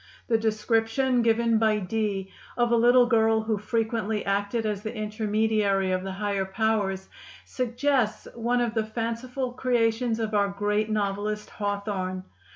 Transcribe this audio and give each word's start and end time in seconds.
The 0.29 0.37
description 0.39 1.21
given 1.21 1.59
by 1.59 1.77
Dee 1.77 2.31
of 2.57 2.71
a 2.71 2.75
little 2.75 3.05
girl 3.05 3.41
who 3.41 3.59
frequently 3.59 4.25
acted 4.25 4.65
as 4.65 4.81
the 4.81 4.95
intermediary 4.95 5.91
of 5.91 6.01
the 6.03 6.13
higher 6.13 6.43
powers 6.45 7.07
suggests 7.45 8.27
one 8.33 8.61
of 8.61 8.73
the 8.73 8.83
fanciful 8.83 9.53
creations 9.53 10.17
of 10.19 10.33
our 10.33 10.47
great 10.49 10.89
novelist 10.89 11.51
Hawthorne. 11.51 12.23